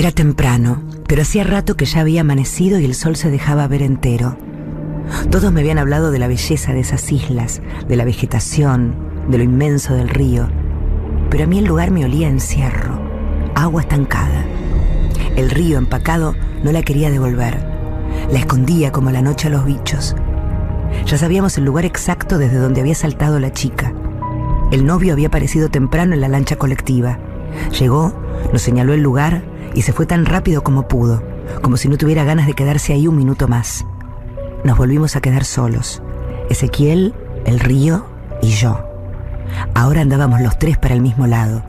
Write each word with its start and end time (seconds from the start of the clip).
Era 0.00 0.12
temprano, 0.12 0.82
pero 1.06 1.20
hacía 1.20 1.44
rato 1.44 1.76
que 1.76 1.84
ya 1.84 2.00
había 2.00 2.22
amanecido 2.22 2.80
y 2.80 2.86
el 2.86 2.94
sol 2.94 3.16
se 3.16 3.30
dejaba 3.30 3.68
ver 3.68 3.82
entero. 3.82 4.34
Todos 5.30 5.52
me 5.52 5.60
habían 5.60 5.76
hablado 5.76 6.10
de 6.10 6.18
la 6.18 6.26
belleza 6.26 6.72
de 6.72 6.80
esas 6.80 7.12
islas, 7.12 7.60
de 7.86 7.96
la 7.96 8.06
vegetación, 8.06 8.94
de 9.28 9.36
lo 9.36 9.44
inmenso 9.44 9.92
del 9.92 10.08
río, 10.08 10.48
pero 11.28 11.44
a 11.44 11.46
mí 11.46 11.58
el 11.58 11.66
lugar 11.66 11.90
me 11.90 12.06
olía 12.06 12.30
encierro, 12.30 12.98
agua 13.54 13.82
estancada. 13.82 14.46
El 15.36 15.50
río 15.50 15.76
empacado 15.76 16.34
no 16.64 16.72
la 16.72 16.80
quería 16.80 17.10
devolver. 17.10 17.62
La 18.32 18.38
escondía 18.38 18.92
como 18.92 19.10
la 19.10 19.20
noche 19.20 19.48
a 19.48 19.50
los 19.50 19.66
bichos. 19.66 20.16
Ya 21.04 21.18
sabíamos 21.18 21.58
el 21.58 21.66
lugar 21.66 21.84
exacto 21.84 22.38
desde 22.38 22.56
donde 22.56 22.80
había 22.80 22.94
saltado 22.94 23.38
la 23.38 23.52
chica. 23.52 23.92
El 24.72 24.86
novio 24.86 25.12
había 25.12 25.28
aparecido 25.28 25.68
temprano 25.68 26.14
en 26.14 26.22
la 26.22 26.28
lancha 26.28 26.56
colectiva. 26.56 27.18
Llegó, 27.78 28.14
nos 28.50 28.62
señaló 28.62 28.94
el 28.94 29.02
lugar 29.02 29.49
y 29.74 29.82
se 29.82 29.92
fue 29.92 30.06
tan 30.06 30.26
rápido 30.26 30.62
como 30.62 30.88
pudo, 30.88 31.22
como 31.62 31.76
si 31.76 31.88
no 31.88 31.96
tuviera 31.96 32.24
ganas 32.24 32.46
de 32.46 32.54
quedarse 32.54 32.92
ahí 32.92 33.06
un 33.06 33.16
minuto 33.16 33.48
más. 33.48 33.84
Nos 34.64 34.76
volvimos 34.76 35.16
a 35.16 35.20
quedar 35.20 35.44
solos. 35.44 36.02
Ezequiel, 36.48 37.14
el 37.44 37.60
río 37.60 38.06
y 38.42 38.48
yo. 38.48 38.84
Ahora 39.74 40.00
andábamos 40.00 40.40
los 40.40 40.58
tres 40.58 40.78
para 40.78 40.94
el 40.94 41.00
mismo 41.00 41.26
lado, 41.26 41.62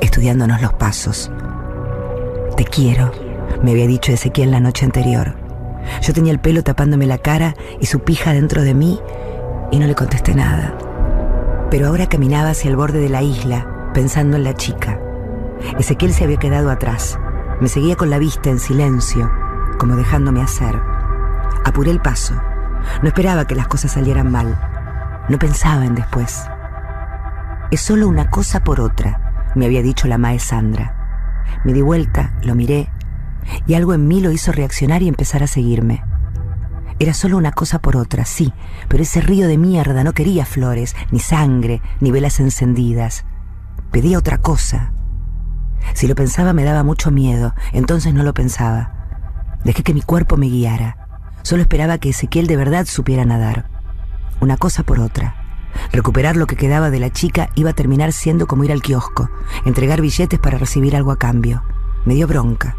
estudiándonos 0.00 0.62
los 0.62 0.72
pasos. 0.74 1.30
Te 2.56 2.64
quiero, 2.64 3.12
me 3.62 3.72
había 3.72 3.86
dicho 3.86 4.12
Ezequiel 4.12 4.50
la 4.50 4.60
noche 4.60 4.84
anterior. 4.84 5.34
Yo 6.02 6.12
tenía 6.12 6.32
el 6.32 6.40
pelo 6.40 6.62
tapándome 6.62 7.06
la 7.06 7.18
cara 7.18 7.54
y 7.80 7.86
su 7.86 8.00
pija 8.00 8.32
dentro 8.32 8.62
de 8.62 8.74
mí 8.74 9.00
y 9.70 9.78
no 9.78 9.86
le 9.86 9.94
contesté 9.94 10.34
nada. 10.34 10.76
Pero 11.70 11.88
ahora 11.88 12.08
caminaba 12.08 12.50
hacia 12.50 12.70
el 12.70 12.76
borde 12.76 13.00
de 13.00 13.08
la 13.08 13.22
isla, 13.22 13.90
pensando 13.94 14.36
en 14.36 14.44
la 14.44 14.54
chica. 14.54 15.00
Ezequiel 15.78 16.12
se 16.12 16.24
había 16.24 16.36
quedado 16.36 16.70
atrás. 16.70 17.18
Me 17.60 17.68
seguía 17.68 17.96
con 17.96 18.08
la 18.08 18.18
vista 18.18 18.48
en 18.48 18.58
silencio, 18.58 19.30
como 19.78 19.96
dejándome 19.96 20.42
hacer. 20.42 20.80
Apuré 21.64 21.90
el 21.90 22.00
paso. 22.00 22.34
No 23.02 23.08
esperaba 23.08 23.46
que 23.46 23.54
las 23.54 23.68
cosas 23.68 23.92
salieran 23.92 24.32
mal. 24.32 24.58
No 25.28 25.38
pensaba 25.38 25.84
en 25.84 25.94
después. 25.94 26.42
Es 27.70 27.82
solo 27.82 28.08
una 28.08 28.30
cosa 28.30 28.64
por 28.64 28.80
otra, 28.80 29.52
me 29.54 29.66
había 29.66 29.82
dicho 29.82 30.08
la 30.08 30.18
mae 30.18 30.38
Sandra. 30.38 31.44
Me 31.64 31.72
di 31.72 31.82
vuelta, 31.82 32.34
lo 32.42 32.54
miré, 32.54 32.90
y 33.66 33.74
algo 33.74 33.94
en 33.94 34.08
mí 34.08 34.20
lo 34.20 34.30
hizo 34.30 34.52
reaccionar 34.52 35.02
y 35.02 35.08
empezar 35.08 35.42
a 35.42 35.46
seguirme. 35.46 36.02
Era 36.98 37.14
solo 37.14 37.36
una 37.36 37.52
cosa 37.52 37.78
por 37.80 37.96
otra, 37.96 38.24
sí, 38.24 38.52
pero 38.88 39.02
ese 39.02 39.20
río 39.20 39.48
de 39.48 39.58
mierda 39.58 40.02
no 40.04 40.12
quería 40.12 40.44
flores, 40.44 40.96
ni 41.10 41.18
sangre, 41.18 41.80
ni 42.00 42.10
velas 42.10 42.40
encendidas. 42.40 43.24
Pedía 43.90 44.18
otra 44.18 44.38
cosa. 44.38 44.92
Si 45.94 46.06
lo 46.06 46.14
pensaba 46.14 46.52
me 46.52 46.64
daba 46.64 46.82
mucho 46.82 47.10
miedo, 47.10 47.54
entonces 47.72 48.14
no 48.14 48.22
lo 48.22 48.34
pensaba. 48.34 48.92
Dejé 49.64 49.82
que 49.82 49.94
mi 49.94 50.02
cuerpo 50.02 50.36
me 50.36 50.46
guiara. 50.46 51.08
Solo 51.42 51.62
esperaba 51.62 51.98
que 51.98 52.10
Ezequiel 52.10 52.46
de 52.46 52.56
verdad 52.56 52.86
supiera 52.86 53.24
nadar. 53.24 53.68
Una 54.40 54.56
cosa 54.56 54.82
por 54.82 55.00
otra. 55.00 55.36
Recuperar 55.92 56.36
lo 56.36 56.46
que 56.46 56.56
quedaba 56.56 56.90
de 56.90 57.00
la 57.00 57.10
chica 57.10 57.50
iba 57.54 57.70
a 57.70 57.74
terminar 57.74 58.12
siendo 58.12 58.46
como 58.46 58.64
ir 58.64 58.72
al 58.72 58.82
kiosco, 58.82 59.30
entregar 59.64 60.00
billetes 60.00 60.38
para 60.38 60.58
recibir 60.58 60.96
algo 60.96 61.12
a 61.12 61.18
cambio. 61.18 61.62
Me 62.04 62.14
dio 62.14 62.26
bronca. 62.26 62.76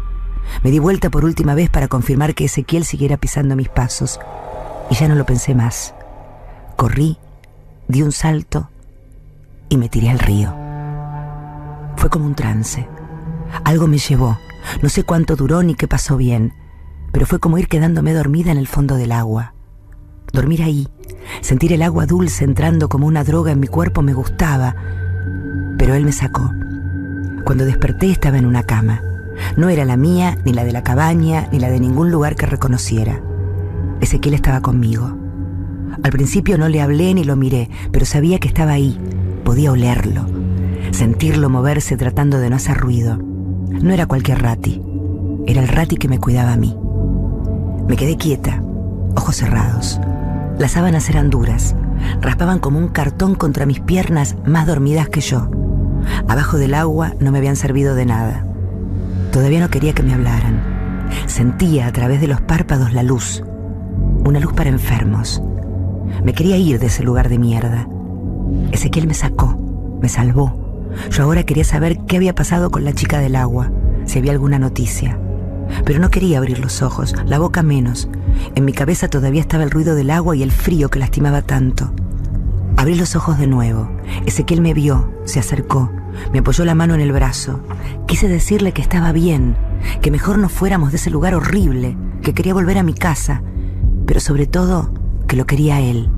Me 0.62 0.70
di 0.70 0.78
vuelta 0.78 1.10
por 1.10 1.24
última 1.24 1.54
vez 1.54 1.70
para 1.70 1.88
confirmar 1.88 2.34
que 2.34 2.44
Ezequiel 2.44 2.84
siguiera 2.84 3.16
pisando 3.16 3.56
mis 3.56 3.68
pasos. 3.68 4.20
Y 4.90 4.94
ya 4.94 5.08
no 5.08 5.14
lo 5.14 5.24
pensé 5.24 5.54
más. 5.54 5.94
Corrí, 6.76 7.18
di 7.88 8.02
un 8.02 8.12
salto 8.12 8.68
y 9.68 9.76
me 9.76 9.88
tiré 9.88 10.10
al 10.10 10.18
río. 10.18 10.61
Fue 11.96 12.10
como 12.10 12.26
un 12.26 12.34
trance. 12.34 12.88
Algo 13.64 13.86
me 13.86 13.98
llevó. 13.98 14.38
No 14.82 14.88
sé 14.88 15.04
cuánto 15.04 15.36
duró 15.36 15.62
ni 15.62 15.74
qué 15.74 15.88
pasó 15.88 16.16
bien, 16.16 16.54
pero 17.12 17.26
fue 17.26 17.38
como 17.40 17.58
ir 17.58 17.68
quedándome 17.68 18.12
dormida 18.14 18.52
en 18.52 18.58
el 18.58 18.68
fondo 18.68 18.96
del 18.96 19.12
agua. 19.12 19.54
Dormir 20.32 20.62
ahí, 20.62 20.88
sentir 21.40 21.72
el 21.72 21.82
agua 21.82 22.06
dulce 22.06 22.44
entrando 22.44 22.88
como 22.88 23.06
una 23.06 23.24
droga 23.24 23.52
en 23.52 23.60
mi 23.60 23.66
cuerpo 23.66 24.02
me 24.02 24.14
gustaba, 24.14 24.74
pero 25.78 25.94
él 25.94 26.04
me 26.04 26.12
sacó. 26.12 26.50
Cuando 27.44 27.64
desperté 27.64 28.10
estaba 28.10 28.38
en 28.38 28.46
una 28.46 28.62
cama. 28.62 29.02
No 29.56 29.68
era 29.68 29.84
la 29.84 29.96
mía, 29.96 30.38
ni 30.44 30.52
la 30.52 30.64
de 30.64 30.72
la 30.72 30.82
cabaña, 30.82 31.48
ni 31.50 31.58
la 31.58 31.70
de 31.70 31.80
ningún 31.80 32.10
lugar 32.10 32.36
que 32.36 32.46
reconociera. 32.46 33.20
Ezequiel 34.00 34.34
estaba 34.34 34.60
conmigo. 34.60 35.18
Al 36.02 36.10
principio 36.10 36.56
no 36.56 36.68
le 36.68 36.80
hablé 36.80 37.12
ni 37.14 37.24
lo 37.24 37.36
miré, 37.36 37.68
pero 37.90 38.06
sabía 38.06 38.38
que 38.38 38.48
estaba 38.48 38.72
ahí. 38.72 38.98
Podía 39.44 39.72
olerlo, 39.72 40.26
sentirlo 40.92 41.50
moverse 41.50 41.96
tratando 41.96 42.38
de 42.38 42.50
no 42.50 42.56
hacer 42.56 42.76
ruido. 42.76 43.16
No 43.16 43.92
era 43.92 44.06
cualquier 44.06 44.42
rati, 44.42 44.80
era 45.46 45.60
el 45.62 45.68
rati 45.68 45.96
que 45.96 46.08
me 46.08 46.18
cuidaba 46.18 46.52
a 46.52 46.56
mí. 46.56 46.76
Me 47.88 47.96
quedé 47.96 48.16
quieta, 48.16 48.62
ojos 49.16 49.36
cerrados. 49.36 50.00
Las 50.58 50.72
sábanas 50.72 51.08
eran 51.08 51.30
duras, 51.30 51.74
raspaban 52.20 52.58
como 52.58 52.78
un 52.78 52.88
cartón 52.88 53.34
contra 53.34 53.66
mis 53.66 53.80
piernas 53.80 54.36
más 54.46 54.66
dormidas 54.66 55.08
que 55.08 55.20
yo. 55.20 55.50
Abajo 56.28 56.58
del 56.58 56.74
agua 56.74 57.14
no 57.20 57.32
me 57.32 57.38
habían 57.38 57.56
servido 57.56 57.94
de 57.94 58.06
nada. 58.06 58.46
Todavía 59.32 59.60
no 59.60 59.70
quería 59.70 59.94
que 59.94 60.02
me 60.02 60.14
hablaran. 60.14 61.08
Sentía 61.26 61.86
a 61.86 61.92
través 61.92 62.20
de 62.20 62.28
los 62.28 62.40
párpados 62.40 62.92
la 62.92 63.02
luz, 63.02 63.42
una 64.24 64.40
luz 64.40 64.52
para 64.52 64.70
enfermos. 64.70 65.42
Me 66.22 66.34
quería 66.34 66.56
ir 66.56 66.78
de 66.78 66.86
ese 66.86 67.02
lugar 67.02 67.28
de 67.28 67.38
mierda. 67.38 67.88
Ezequiel 68.70 69.06
me 69.06 69.14
sacó, 69.14 69.58
me 70.00 70.08
salvó. 70.08 70.61
Yo 71.10 71.24
ahora 71.24 71.44
quería 71.44 71.64
saber 71.64 71.98
qué 72.06 72.16
había 72.16 72.34
pasado 72.34 72.70
con 72.70 72.84
la 72.84 72.92
chica 72.92 73.18
del 73.18 73.36
agua, 73.36 73.70
si 74.04 74.18
había 74.18 74.32
alguna 74.32 74.58
noticia. 74.58 75.18
Pero 75.84 75.98
no 75.98 76.10
quería 76.10 76.38
abrir 76.38 76.58
los 76.58 76.82
ojos, 76.82 77.14
la 77.26 77.38
boca 77.38 77.62
menos. 77.62 78.08
En 78.54 78.64
mi 78.64 78.72
cabeza 78.72 79.08
todavía 79.08 79.40
estaba 79.40 79.64
el 79.64 79.70
ruido 79.70 79.94
del 79.94 80.10
agua 80.10 80.36
y 80.36 80.42
el 80.42 80.52
frío 80.52 80.90
que 80.90 80.98
lastimaba 80.98 81.42
tanto. 81.42 81.92
Abrí 82.76 82.94
los 82.94 83.16
ojos 83.16 83.38
de 83.38 83.46
nuevo. 83.46 83.90
Ezequiel 84.26 84.60
me 84.60 84.74
vio, 84.74 85.12
se 85.24 85.38
acercó, 85.38 85.90
me 86.32 86.40
apoyó 86.40 86.64
la 86.64 86.74
mano 86.74 86.94
en 86.94 87.00
el 87.00 87.12
brazo. 87.12 87.60
Quise 88.06 88.28
decirle 88.28 88.72
que 88.72 88.82
estaba 88.82 89.12
bien, 89.12 89.56
que 90.00 90.10
mejor 90.10 90.38
no 90.38 90.48
fuéramos 90.48 90.90
de 90.90 90.96
ese 90.96 91.10
lugar 91.10 91.34
horrible, 91.34 91.96
que 92.22 92.34
quería 92.34 92.54
volver 92.54 92.78
a 92.78 92.82
mi 92.82 92.94
casa, 92.94 93.42
pero 94.06 94.20
sobre 94.20 94.46
todo 94.46 94.92
que 95.28 95.36
lo 95.36 95.46
quería 95.46 95.80
él. 95.80 96.10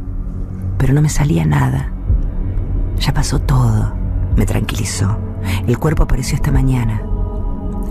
Pero 0.78 0.94
no 0.94 1.02
me 1.02 1.08
salía 1.08 1.44
nada. 1.44 1.92
Ya 2.98 3.12
pasó 3.12 3.40
todo, 3.40 3.94
me 4.36 4.46
tranquilizó. 4.46 5.18
El 5.66 5.78
cuerpo 5.78 6.04
apareció 6.04 6.36
esta 6.36 6.50
mañana. 6.50 7.02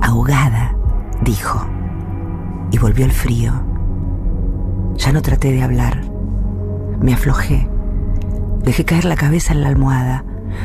Ahogada, 0.01 0.75
dijo. 1.21 1.65
Y 2.71 2.77
volvió 2.77 3.05
el 3.05 3.11
frío. 3.11 3.53
Ya 4.95 5.11
no 5.11 5.21
traté 5.21 5.51
de 5.51 5.63
hablar. 5.63 6.01
Me 6.99 7.13
aflojé. 7.13 7.69
Dejé 8.63 8.85
caer 8.85 9.05
la 9.05 9.15
cabeza 9.15 9.53
en 9.53 9.61
la 9.61 9.69
almohada. 9.69 10.23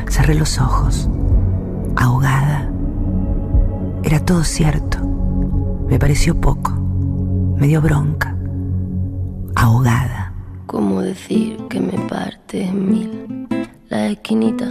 Cerré 0.09 0.35
los 0.35 0.59
ojos 0.59 1.09
ahogada. 1.97 2.71
Era 4.03 4.21
todo 4.21 4.45
cierto. 4.45 4.99
Me 5.89 5.99
pareció 5.99 6.41
poco. 6.41 6.73
Me 7.57 7.67
dio 7.67 7.81
bronca. 7.81 8.35
Ahogada. 9.55 10.33
¿Cómo 10.67 11.01
decir 11.01 11.59
que 11.69 11.81
me 11.81 11.99
parte 12.09 12.65
en 12.65 12.91
mil 12.91 13.49
las 13.89 14.13
esquinitas 14.13 14.71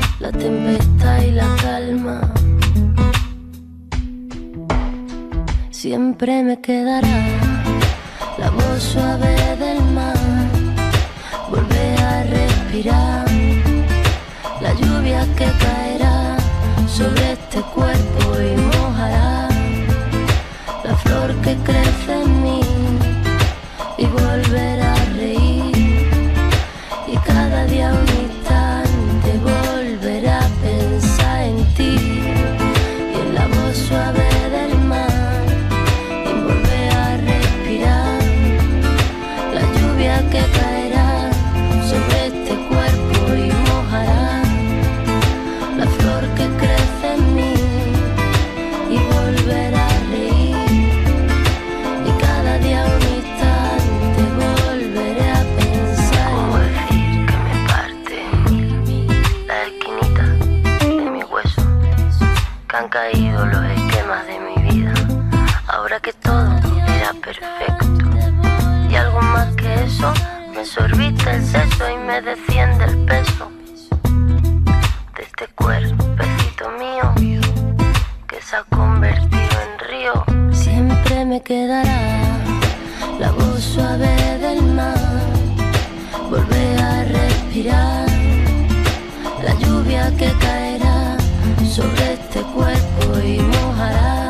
la 0.31 0.37
tempestad 0.37 1.21
y 1.21 1.31
la 1.31 1.55
calma. 1.61 2.21
siempre 5.71 6.43
me 6.43 6.61
quedará 6.61 7.17
la 8.37 8.49
voz 8.51 8.83
suave 8.83 9.35
del 9.57 9.81
mar. 9.95 10.15
Volver 11.49 11.99
a 11.99 12.23
respirar 12.23 13.30
perfecto 67.19 67.85
y 68.89 68.95
algo 68.95 69.21
más 69.21 69.55
que 69.55 69.83
eso 69.83 70.13
me 70.55 70.65
sorbita 70.65 71.35
el 71.35 71.43
seso 71.43 71.89
y 71.89 71.97
me 71.97 72.21
desciende 72.21 72.85
el 72.85 72.97
peso 73.05 73.51
de 75.15 75.23
este 75.23 75.47
cuerpecito 75.55 76.69
mío 76.79 77.39
que 78.27 78.41
se 78.41 78.55
ha 78.55 78.63
convertido 78.63 79.55
en 79.65 79.89
río. 79.89 80.53
Siempre 80.53 81.25
me 81.25 81.41
quedará 81.41 82.29
la 83.19 83.31
voz 83.31 83.61
suave 83.61 84.37
del 84.39 84.61
mar, 84.63 84.97
volver 86.29 86.79
a 86.79 87.03
respirar 87.03 88.05
la 89.43 89.53
lluvia 89.55 90.11
que 90.17 90.31
caerá 90.39 91.17
sobre 91.65 92.13
este 92.13 92.41
cuerpo 92.41 93.19
y 93.19 93.39
mojará 93.39 94.21